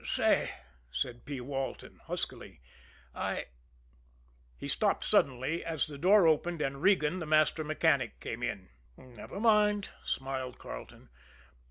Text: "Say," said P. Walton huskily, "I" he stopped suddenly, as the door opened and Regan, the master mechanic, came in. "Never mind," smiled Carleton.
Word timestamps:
"Say," 0.03 0.49
said 0.89 1.25
P. 1.25 1.39
Walton 1.41 1.99
huskily, 2.07 2.59
"I" 3.13 3.45
he 4.57 4.67
stopped 4.67 5.03
suddenly, 5.03 5.63
as 5.63 5.85
the 5.85 5.99
door 5.99 6.25
opened 6.25 6.59
and 6.59 6.81
Regan, 6.81 7.19
the 7.19 7.27
master 7.27 7.63
mechanic, 7.63 8.19
came 8.19 8.41
in. 8.41 8.69
"Never 8.97 9.39
mind," 9.39 9.89
smiled 10.03 10.57
Carleton. 10.57 11.09